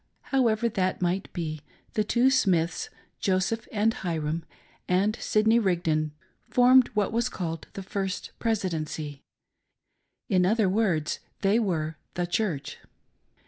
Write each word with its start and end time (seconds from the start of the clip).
How 0.33 0.47
ever 0.47 0.67
that 0.67 0.99
might 0.99 1.31
be, 1.31 1.61
the 1.93 2.03
two 2.03 2.31
Smiths, 2.31 2.89
Joseph 3.19 3.67
and 3.71 3.93
Hyrum, 3.93 4.43
and 4.87 5.15
Sidney 5.17 5.59
Rigdon 5.59 6.13
formed 6.49 6.87
what 6.95 7.11
was 7.11 7.29
called 7.29 7.67
the 7.73 7.83
"First 7.83 8.31
Presidency"— 8.39 9.21
in 10.27 10.43
other 10.43 10.67
words 10.67 11.19
they 11.41 11.59
were" 11.59 11.97
the 12.15 12.25
Church." 12.25 12.79